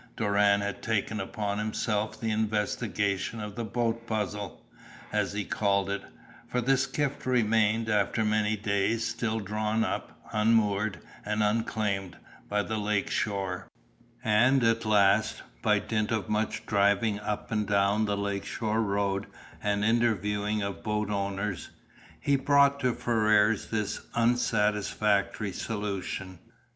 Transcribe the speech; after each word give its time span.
Doran 0.15 0.61
had 0.61 0.81
taken 0.81 1.19
upon 1.19 1.59
himself 1.59 2.19
the 2.19 2.31
investigation 2.31 3.39
of 3.39 3.53
the 3.55 3.63
"boat 3.63 4.07
puzzle," 4.07 4.65
as 5.13 5.33
he 5.33 5.45
called 5.45 5.91
it, 5.91 6.01
for 6.47 6.59
the 6.59 6.75
skiff 6.75 7.27
remained, 7.27 7.87
after 7.87 8.25
many 8.25 8.55
days, 8.57 9.05
still 9.05 9.39
drawn 9.39 9.83
up, 9.83 10.19
unmoored 10.33 10.97
and 11.23 11.43
unclaimed, 11.43 12.17
by 12.49 12.63
the 12.63 12.79
lake 12.79 13.11
shore; 13.11 13.67
and 14.23 14.63
at 14.63 14.85
last, 14.85 15.43
by 15.61 15.77
dint 15.77 16.09
of 16.11 16.27
much 16.27 16.65
driving 16.65 17.19
up 17.19 17.51
and 17.51 17.67
down 17.67 18.05
the 18.05 18.17
lake 18.17 18.43
shore 18.43 18.81
road 18.81 19.27
and 19.61 19.85
interviewing 19.85 20.63
of 20.63 20.81
boat 20.81 21.11
owners, 21.11 21.69
he 22.19 22.35
brought 22.35 22.79
to 22.79 22.95
Ferrars 22.95 23.67
this 23.69 24.01
unsatisfactory 24.15 25.51
solution. 25.53 26.39